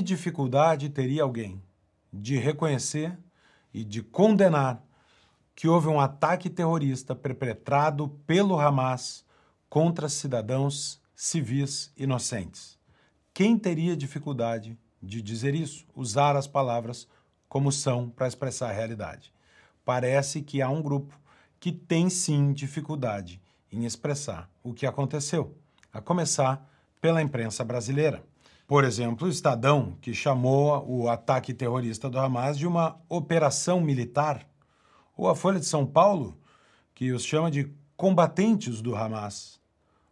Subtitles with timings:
[0.00, 1.62] dificuldade teria alguém
[2.12, 3.16] de reconhecer
[3.72, 4.82] e de condenar
[5.54, 9.24] que houve um ataque terrorista perpetrado pelo Hamas
[9.70, 12.76] contra cidadãos civis inocentes?
[13.32, 17.06] Quem teria dificuldade de dizer isso, usar as palavras
[17.48, 19.32] como são para expressar a realidade?
[19.84, 21.16] Parece que há um grupo
[21.60, 23.40] que tem sim dificuldade
[23.72, 25.56] em expressar o que aconteceu,
[25.92, 26.68] a começar
[27.00, 28.24] pela imprensa brasileira.
[28.66, 34.44] Por exemplo, o Estadão, que chamou o ataque terrorista do Hamas de uma operação militar,
[35.16, 36.36] ou a Folha de São Paulo,
[36.92, 39.60] que os chama de combatentes do Hamas.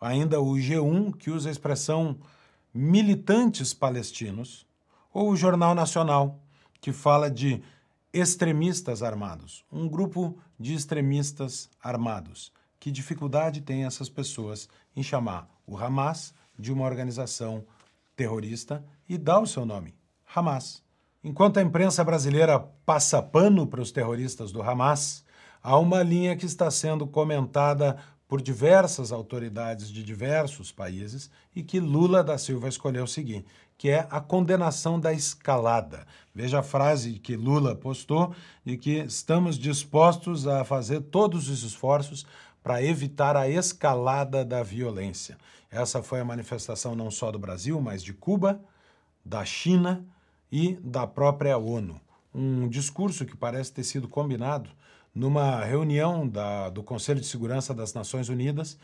[0.00, 2.18] Ainda o G1, que usa a expressão
[2.72, 4.64] militantes palestinos,
[5.12, 6.38] ou o Jornal Nacional,
[6.80, 7.60] que fala de
[8.12, 12.52] extremistas armados, um grupo de extremistas armados.
[12.78, 17.64] Que dificuldade tem essas pessoas em chamar o Hamas de uma organização
[18.16, 19.94] terrorista e dá o seu nome,
[20.34, 20.82] Hamas.
[21.22, 25.24] Enquanto a imprensa brasileira passa pano para os terroristas do Hamas,
[25.62, 27.96] há uma linha que está sendo comentada
[28.28, 33.46] por diversas autoridades de diversos países e que Lula da Silva escolheu o seguinte,
[33.78, 36.06] que é a condenação da escalada.
[36.34, 42.26] Veja a frase que Lula postou de que estamos dispostos a fazer todos os esforços
[42.62, 45.38] para evitar a escalada da violência.
[45.76, 48.64] Essa foi a manifestação não só do Brasil, mas de Cuba,
[49.22, 50.06] da China
[50.50, 52.00] e da própria ONU.
[52.34, 54.70] Um discurso que parece ter sido combinado
[55.14, 58.78] numa reunião da, do Conselho de Segurança das Nações Unidas,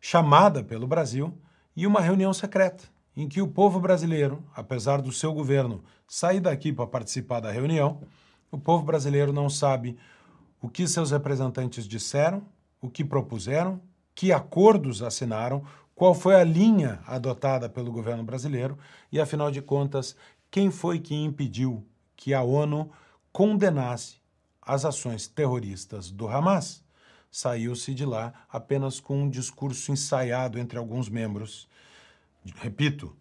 [0.00, 1.36] chamada pelo Brasil,
[1.76, 6.72] e uma reunião secreta, em que o povo brasileiro, apesar do seu governo sair daqui
[6.72, 8.00] para participar da reunião,
[8.50, 9.98] o povo brasileiro não sabe
[10.58, 12.42] o que seus representantes disseram,
[12.80, 13.78] o que propuseram,
[14.20, 15.64] que acordos assinaram,
[15.94, 18.76] qual foi a linha adotada pelo governo brasileiro
[19.10, 20.14] e, afinal de contas,
[20.50, 22.92] quem foi que impediu que a ONU
[23.32, 24.20] condenasse
[24.60, 26.84] as ações terroristas do Hamas.
[27.30, 31.66] Saiu-se de lá apenas com um discurso ensaiado entre alguns membros.
[32.56, 33.16] Repito,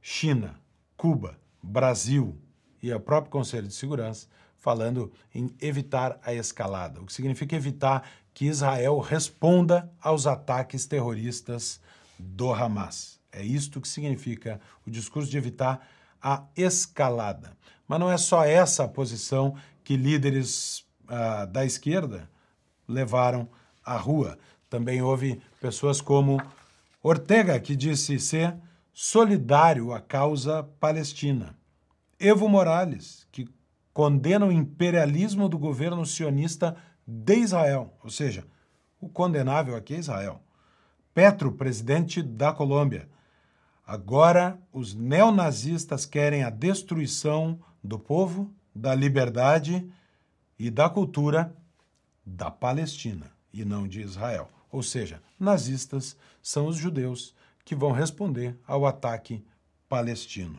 [0.00, 0.58] China,
[0.96, 2.36] Cuba, Brasil
[2.82, 4.26] e o próprio Conselho de Segurança
[4.62, 11.80] falando em evitar a escalada, o que significa evitar que Israel responda aos ataques terroristas
[12.18, 13.20] do Hamas.
[13.30, 15.86] É isto que significa o discurso de evitar
[16.20, 17.56] a escalada.
[17.88, 22.30] Mas não é só essa a posição que líderes ah, da esquerda
[22.86, 23.48] levaram
[23.84, 24.38] à rua.
[24.70, 26.40] Também houve pessoas como
[27.02, 28.54] Ortega, que disse ser
[28.92, 31.56] solidário à causa palestina.
[32.18, 33.48] Evo Morales, que
[33.92, 36.76] condena o imperialismo do governo sionista
[37.06, 38.46] de Israel, ou seja,
[39.00, 40.40] o condenável aqui é Israel.
[41.12, 43.08] Petro, presidente da Colômbia.
[43.86, 49.86] Agora os neonazistas querem a destruição do povo, da liberdade
[50.58, 51.54] e da cultura
[52.24, 54.48] da Palestina e não de Israel.
[54.70, 59.44] Ou seja, nazistas são os judeus que vão responder ao ataque
[59.88, 60.58] palestino,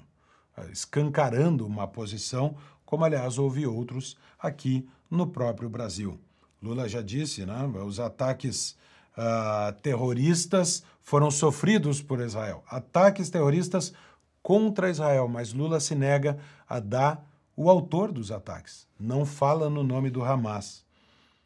[0.71, 2.55] escancarando uma posição,
[2.85, 6.19] como aliás houve outros aqui no próprio Brasil.
[6.63, 8.77] Lula já disse, né, os ataques
[9.17, 12.63] uh, terroristas foram sofridos por Israel.
[12.69, 13.93] Ataques terroristas
[14.41, 18.87] contra Israel, mas Lula se nega a dar o autor dos ataques.
[18.97, 20.85] Não fala no nome do Hamas.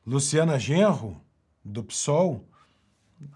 [0.06, 1.20] Luciana Genro,
[1.66, 2.48] do PSOL,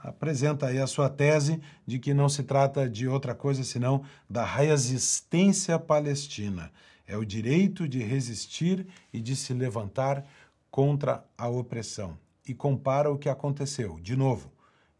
[0.03, 4.45] apresenta aí a sua tese de que não se trata de outra coisa senão da
[4.45, 6.71] resistência palestina.
[7.07, 10.23] É o direito de resistir e de se levantar
[10.71, 12.17] contra a opressão.
[12.47, 13.99] E compara o que aconteceu.
[13.99, 14.51] De novo,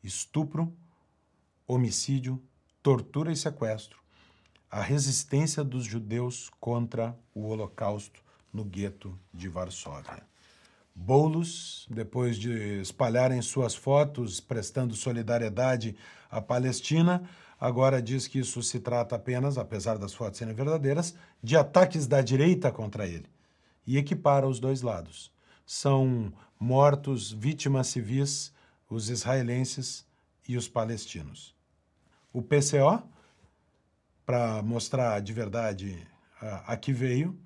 [0.03, 0.71] estupro,
[1.65, 2.39] homicídio,
[2.83, 4.01] tortura e sequestro
[4.69, 8.23] a resistência dos judeus contra o Holocausto
[8.53, 10.23] no gueto de Varsóvia.
[10.95, 15.95] Boulos, depois de espalharem suas fotos prestando solidariedade
[16.29, 17.29] à Palestina,
[17.59, 22.21] agora diz que isso se trata apenas, apesar das fotos serem verdadeiras, de ataques da
[22.21, 23.25] direita contra ele
[23.85, 25.31] e equipara os dois lados.
[25.73, 28.53] São mortos vítimas civis,
[28.89, 30.05] os israelenses
[30.45, 31.55] e os palestinos.
[32.33, 33.01] O PCO
[34.25, 36.05] para mostrar de verdade
[36.41, 37.39] a, que veio,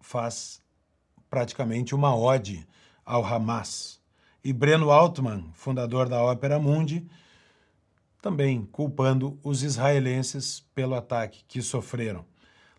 [0.00, 0.62] faz
[1.28, 2.64] praticamente uma ode
[3.04, 4.00] ao Hamas.
[4.44, 7.04] E Breno Altman, fundador da Ópera Mundi,
[8.22, 12.24] também culpando os israelenses pelo ataque que sofreram.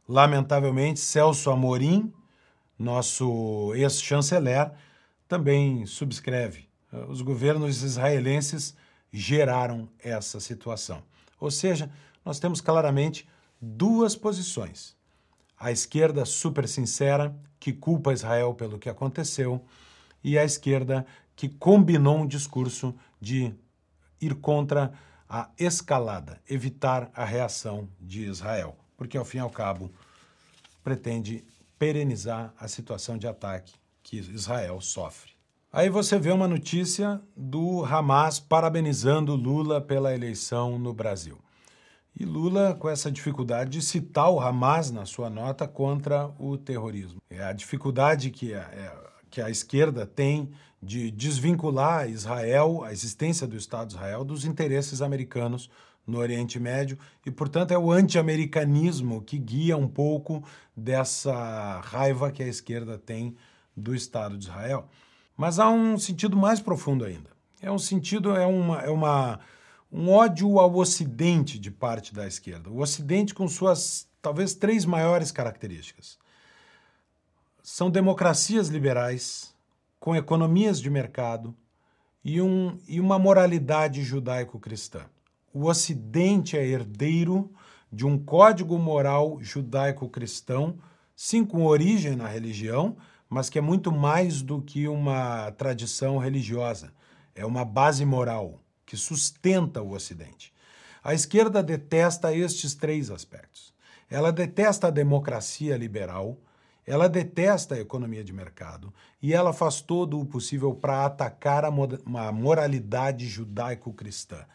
[0.07, 2.13] Lamentavelmente, Celso Amorim,
[2.81, 4.72] nosso ex-chanceler,
[5.28, 6.68] também subscreve.
[7.07, 8.75] Os governos israelenses
[9.13, 11.01] geraram essa situação.
[11.39, 11.89] Ou seja,
[12.25, 13.28] nós temos claramente
[13.62, 14.95] duas posições.
[15.57, 19.63] A esquerda super sincera, que culpa Israel pelo que aconteceu,
[20.24, 21.06] e a esquerda
[21.36, 23.54] que combinou um discurso de
[24.19, 24.92] ir contra
[25.30, 29.89] a escalada, evitar a reação de Israel, porque ao fim e ao cabo
[30.83, 31.44] pretende
[31.81, 33.74] perenizar a situação de ataque
[34.04, 35.31] que Israel sofre.
[35.74, 41.39] Aí você vê uma notícia do Hamas parabenizando Lula pela eleição no Brasil.
[42.16, 47.19] E Lula com essa dificuldade de citar o Hamas na sua nota contra o terrorismo.
[47.31, 48.94] É a dificuldade que a, é,
[49.31, 50.51] que a esquerda tem
[50.83, 55.68] de desvincular Israel, a existência do Estado de Israel, dos interesses americanos
[56.06, 60.44] no Oriente Médio e, portanto, é o anti-americanismo que guia um pouco
[60.75, 63.36] dessa raiva que a esquerda tem
[63.75, 64.89] do Estado de Israel.
[65.38, 67.30] Mas há um sentido mais profundo ainda.
[67.62, 69.39] É um sentido, é uma, é uma
[69.92, 72.69] um ódio ao Ocidente de parte da esquerda.
[72.69, 76.18] O Ocidente com suas talvez três maiores características.
[77.62, 79.54] São democracias liberais,
[80.00, 81.56] com economias de mercado
[82.24, 85.06] e, um, e uma moralidade judaico-cristã.
[85.53, 87.51] O Ocidente é herdeiro
[87.92, 90.77] de um código moral judaico-cristão,
[91.13, 92.95] sim, com origem na religião,
[93.30, 96.94] mas que é muito mais do que uma tradição religiosa.
[97.36, 100.53] É uma base moral que sustenta o Ocidente.
[101.03, 103.74] A esquerda detesta estes três aspectos.
[104.09, 106.38] Ela detesta a democracia liberal,
[106.88, 112.31] ela detesta a economia de mercado e ela faz todo o possível para atacar a
[112.31, 114.45] moralidade judaico-cristã.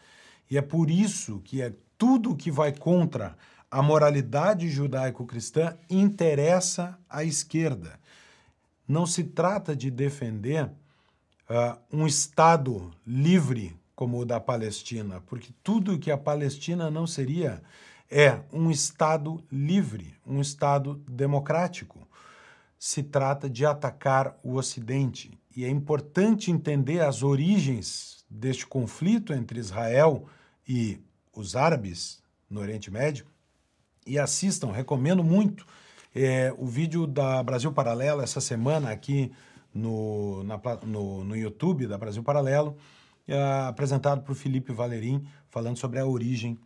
[0.49, 3.35] E é por isso que é tudo que vai contra
[3.69, 7.99] a moralidade judaico-cristã interessa à esquerda.
[8.87, 10.65] Não se trata de defender
[11.49, 17.61] uh, um Estado livre como o da Palestina, porque tudo que a Palestina não seria
[18.09, 22.07] é um Estado livre, um Estado democrático.
[22.79, 25.37] Se trata de atacar o Ocidente.
[25.55, 30.27] E é importante entender as origens deste conflito entre Israel
[30.67, 30.99] e
[31.33, 33.25] os árabes no Oriente Médio.
[34.05, 35.65] E assistam, recomendo muito
[36.15, 39.31] é, o vídeo da Brasil Paralelo essa semana aqui
[39.73, 42.75] no, na, no, no YouTube da Brasil Paralelo
[43.27, 46.57] é, apresentado por Felipe Valerim, falando sobre a origem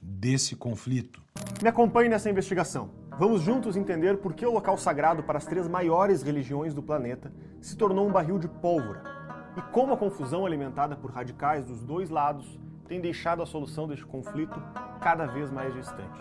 [0.00, 1.22] desse conflito.
[1.62, 2.90] Me acompanhe nessa investigação.
[3.18, 7.32] Vamos juntos entender por que o local sagrado para as três maiores religiões do planeta
[7.60, 9.02] se tornou um barril de pólvora
[9.56, 14.06] e como a confusão alimentada por radicais dos dois lados tem deixado a solução deste
[14.06, 14.54] conflito
[15.00, 16.18] cada vez mais distante.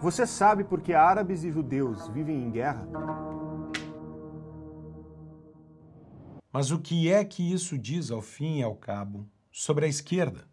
[0.00, 2.86] Você sabe por que árabes e judeus vivem em guerra?
[6.52, 10.46] Mas o que é que isso diz, ao fim e ao cabo, sobre a esquerda?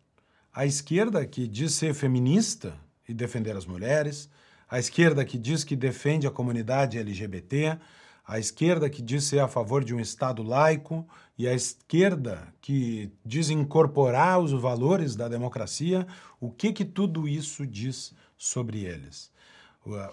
[0.54, 2.74] A esquerda que diz ser feminista
[3.07, 4.30] e defender as mulheres,
[4.69, 7.78] a esquerda que diz que defende a comunidade LGBT,
[8.27, 11.07] a esquerda que diz ser a favor de um Estado laico
[11.38, 16.07] e a esquerda que diz incorporar os valores da democracia,
[16.40, 19.31] o que que tudo isso diz sobre eles?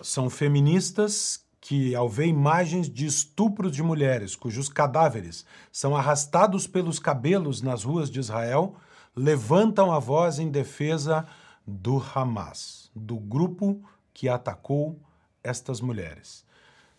[0.03, 6.99] São feministas que, ao ver imagens de estupros de mulheres cujos cadáveres são arrastados pelos
[6.99, 8.75] cabelos nas ruas de Israel,
[9.17, 11.25] levantam a voz em defesa
[11.67, 13.81] do Hamas, do grupo
[14.13, 14.99] que atacou
[15.43, 16.45] estas mulheres.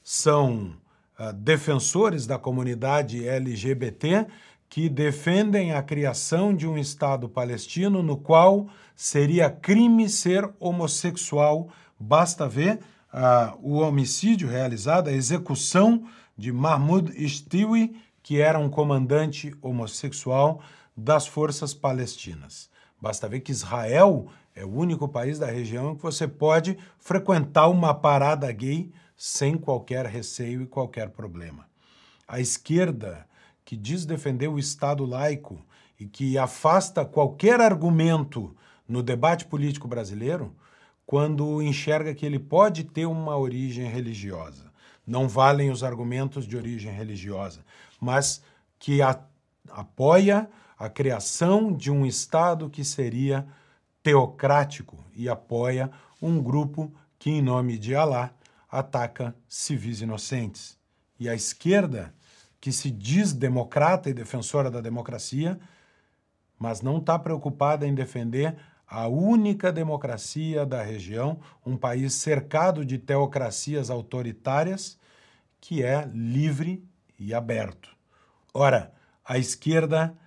[0.01, 0.75] São
[1.19, 4.27] uh, defensores da comunidade LGBT
[4.73, 11.69] que defendem a criação de um Estado palestino no qual seria crime ser homossexual.
[11.99, 12.79] Basta ver
[13.11, 16.05] ah, o homicídio realizado, a execução
[16.35, 20.59] de Mahmoud Istiwi, que era um comandante homossexual
[20.97, 22.67] das forças palestinas.
[22.99, 27.93] Basta ver que Israel é o único país da região que você pode frequentar uma
[27.93, 28.91] parada gay
[29.25, 31.65] sem qualquer receio e qualquer problema.
[32.27, 33.25] A esquerda,
[33.63, 35.65] que diz defender o Estado laico
[35.97, 38.53] e que afasta qualquer argumento
[38.85, 40.53] no debate político brasileiro,
[41.05, 44.69] quando enxerga que ele pode ter uma origem religiosa.
[45.07, 47.63] Não valem os argumentos de origem religiosa,
[48.01, 48.43] mas
[48.77, 49.17] que a,
[49.69, 53.47] apoia a criação de um Estado que seria
[54.03, 55.89] teocrático e apoia
[56.21, 58.33] um grupo que, em nome de Alá,
[58.73, 60.75] ataca civis inocentes.
[61.19, 62.11] E a esquerda,
[62.59, 65.59] que se diz democrata e defensora da democracia,
[66.57, 72.97] mas não está preocupada em defender a única democracia da região, um país cercado de
[72.97, 74.97] teocracias autoritárias,
[75.61, 76.83] que é livre
[77.19, 77.95] e aberto.
[78.51, 78.91] Ora,
[79.23, 80.17] a esquerda,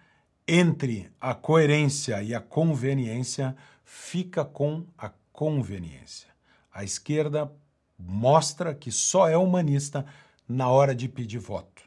[0.46, 6.28] entre a coerência e a conveniência, fica com a conveniência.
[6.72, 7.52] A esquerda
[7.98, 10.04] mostra que só é humanista
[10.48, 11.82] na hora de pedir voto.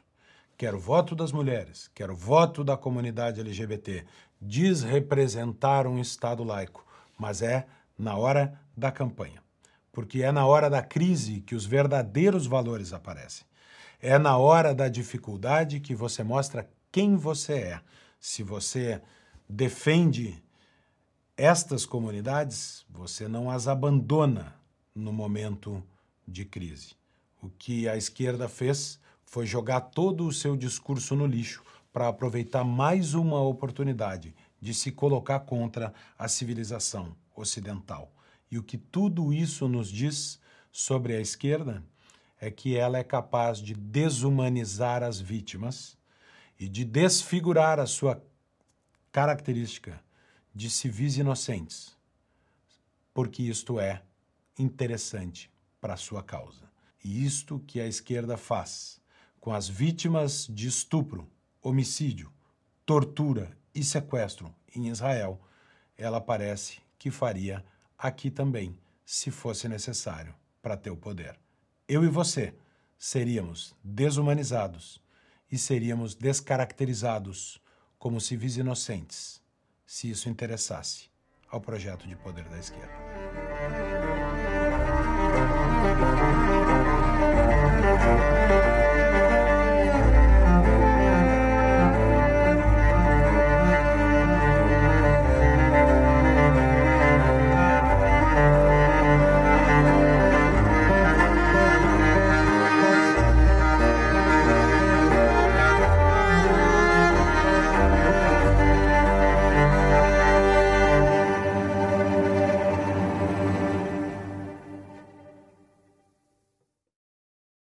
[0.56, 4.04] Quero voto das mulheres, quero voto da comunidade LGBT.
[4.40, 6.84] Diz representar um Estado laico,
[7.18, 7.66] mas é
[7.98, 9.42] na hora da campanha.
[9.92, 13.46] Porque é na hora da crise que os verdadeiros valores aparecem.
[14.00, 17.80] É na hora da dificuldade que você mostra quem você é.
[18.18, 19.00] Se você
[19.48, 20.42] defende
[21.36, 24.54] estas comunidades, você não as abandona
[24.94, 25.82] no momento
[26.30, 26.94] de crise.
[27.42, 32.64] O que a esquerda fez foi jogar todo o seu discurso no lixo para aproveitar
[32.64, 38.12] mais uma oportunidade de se colocar contra a civilização ocidental.
[38.50, 41.82] E o que tudo isso nos diz sobre a esquerda
[42.40, 45.96] é que ela é capaz de desumanizar as vítimas
[46.58, 48.22] e de desfigurar a sua
[49.12, 50.02] característica
[50.54, 51.96] de civis inocentes,
[53.14, 54.02] porque isto é
[54.58, 56.70] interessante para sua causa.
[57.02, 59.00] E isto que a esquerda faz
[59.40, 61.28] com as vítimas de estupro,
[61.62, 62.30] homicídio,
[62.84, 65.40] tortura e sequestro em Israel,
[65.96, 67.64] ela parece que faria
[67.96, 71.38] aqui também, se fosse necessário, para ter o poder.
[71.88, 72.54] Eu e você
[72.98, 75.00] seríamos desumanizados
[75.50, 77.60] e seríamos descaracterizados
[77.98, 79.42] como civis inocentes,
[79.86, 81.10] se isso interessasse
[81.48, 83.09] ao projeto de poder da esquerda.
[86.00, 86.49] Thank you.